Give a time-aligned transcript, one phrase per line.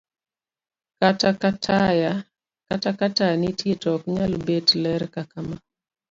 [2.71, 5.55] Kata ka taya nitie to ok nyal bet ler kaka ma